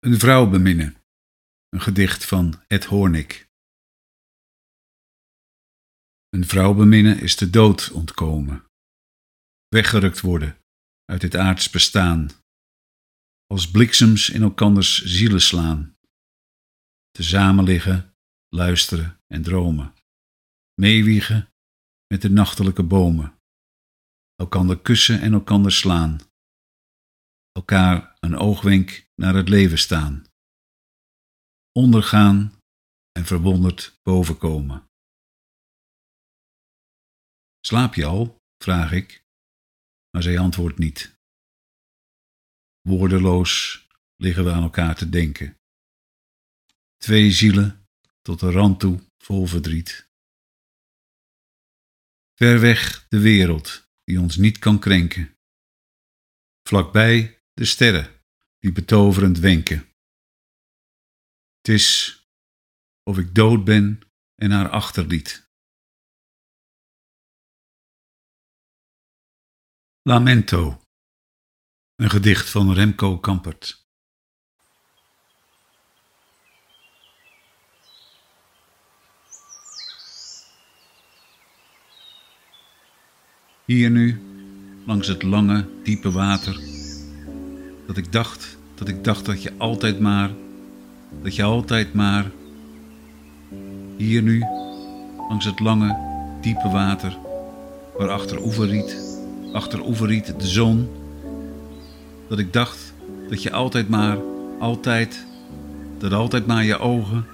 [0.00, 0.96] Een vrouw beminnen.
[1.68, 3.48] Een gedicht van Ed Hoornik.
[6.28, 8.64] Een vrouw beminnen is de dood ontkomen.
[9.68, 10.58] Weggerukt worden
[11.04, 12.30] uit dit aards bestaan.
[13.46, 15.96] Als bliksems in elkanders zielen slaan.
[17.10, 18.14] Tezamen liggen,
[18.48, 19.94] luisteren en dromen.
[20.74, 21.52] Meewiegen
[22.06, 23.38] met de nachtelijke bomen.
[24.34, 26.29] Elkander kussen en elkander slaan
[27.52, 30.24] elkaar een oogwenk naar het leven staan,
[31.72, 32.60] ondergaan
[33.12, 34.88] en verwonderd bovenkomen.
[37.60, 38.38] Slaap je al?
[38.62, 39.24] vraag ik,
[40.10, 41.18] maar zij antwoordt niet.
[42.80, 45.58] Woordeloos liggen we aan elkaar te denken.
[46.96, 47.86] Twee zielen
[48.22, 50.08] tot de rand toe vol verdriet.
[52.34, 55.36] Ver weg de wereld die ons niet kan krenken.
[56.62, 58.22] Vlakbij de sterren
[58.58, 59.88] die betoverend wenken.
[61.56, 62.14] Het is
[63.02, 64.00] of ik dood ben
[64.34, 65.48] en haar achterliet.
[70.02, 70.82] Lamento,
[71.96, 73.88] een gedicht van Remco Kampert.
[83.64, 84.20] Hier nu,
[84.86, 86.69] langs het lange, diepe water,
[87.90, 90.30] dat ik dacht, dat ik dacht dat je altijd maar,
[91.22, 92.30] dat je altijd maar,
[93.96, 94.44] hier nu,
[95.28, 95.96] langs het lange,
[96.40, 97.16] diepe water,
[97.98, 98.96] waar achter oeverriet,
[99.52, 100.88] achter oeverriet de zon,
[102.28, 102.92] dat ik dacht
[103.28, 104.18] dat je altijd maar,
[104.58, 105.26] altijd,
[105.98, 107.26] dat altijd maar je ogen,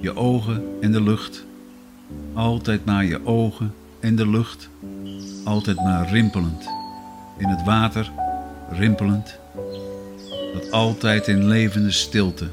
[0.00, 1.44] je ogen en de lucht,
[2.32, 4.68] altijd maar je ogen en de lucht,
[5.44, 6.66] altijd maar rimpelend,
[7.38, 8.12] in het water
[8.70, 9.40] rimpelend
[10.52, 12.48] dat altijd in levende stilte,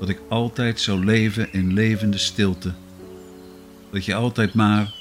[0.00, 2.72] dat ik altijd zou leven in levende stilte,
[3.90, 4.94] dat je altijd maar,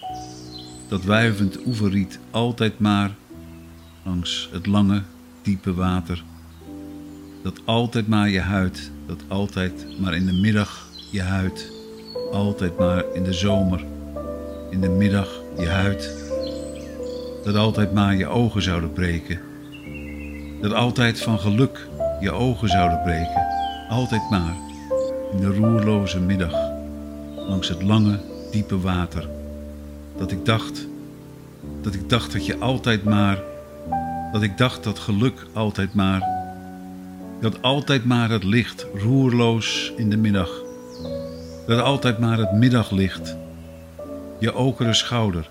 [0.88, 3.12] dat wuivend oeverriet altijd maar,
[4.04, 5.02] langs het lange,
[5.42, 6.24] diepe water,
[7.44, 11.72] dat altijd maar je huid, dat altijd maar in de middag je huid,
[12.32, 13.86] altijd maar in de zomer,
[14.70, 16.14] in de middag je huid,
[17.44, 19.40] dat altijd maar je ogen zouden breken,
[20.62, 21.88] dat altijd van geluk
[22.24, 23.48] je ogen zouden breken,
[23.90, 24.56] altijd maar,
[25.32, 26.56] in de roerloze middag,
[27.36, 28.20] langs het lange,
[28.52, 29.30] diepe water,
[30.18, 30.88] dat ik dacht,
[31.82, 33.42] dat ik dacht dat je altijd maar,
[34.32, 36.24] dat ik dacht dat geluk altijd maar,
[37.42, 40.50] dat altijd maar het licht roerloos in de middag,
[41.68, 43.36] dat altijd maar het middaglicht,
[44.40, 45.50] je okere schouder,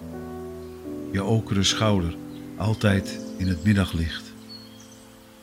[1.11, 2.15] je okere schouder,
[2.57, 4.32] altijd in het middaglicht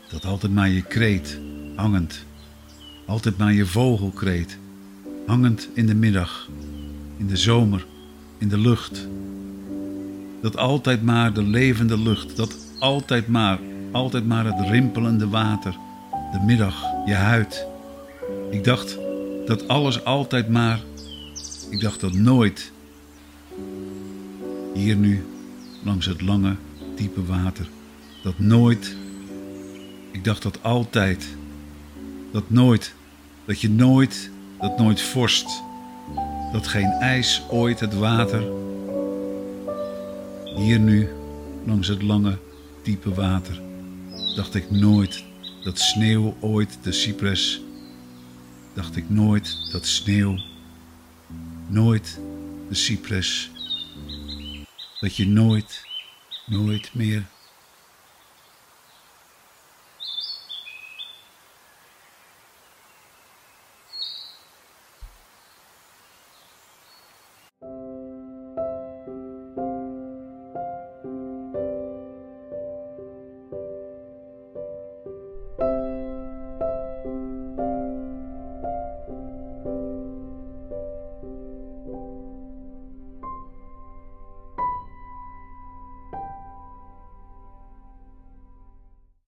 [0.09, 1.39] dat altijd maar je kreet,
[1.75, 2.25] hangend,
[3.05, 4.57] altijd maar je vogelkreet,
[5.25, 6.49] hangend in de middag,
[7.17, 7.85] in de zomer,
[8.37, 9.07] in de lucht.
[10.41, 13.59] Dat altijd maar de levende lucht, dat altijd maar,
[13.91, 15.75] altijd maar het rimpelende water,
[16.31, 17.65] de middag, je huid.
[18.51, 18.97] Ik dacht
[19.45, 20.79] dat alles altijd maar,
[21.69, 22.71] ik dacht dat nooit.
[24.73, 25.25] Hier nu,
[25.83, 26.55] langs het lange,
[26.95, 27.69] diepe water,
[28.23, 28.95] dat nooit
[30.11, 31.27] ik dacht dat altijd,
[32.31, 32.93] dat nooit,
[33.45, 35.61] dat je nooit, dat nooit vorst,
[36.51, 38.41] dat geen ijs ooit het water.
[40.55, 41.09] Hier nu,
[41.65, 42.37] langs het lange,
[42.83, 43.61] diepe water,
[44.35, 45.23] dacht ik nooit
[45.63, 47.61] dat sneeuw ooit de cypres,
[48.73, 50.39] dacht ik nooit dat sneeuw,
[51.67, 52.19] nooit
[52.69, 53.49] de cypres,
[55.00, 55.81] dat je nooit,
[56.45, 57.23] nooit meer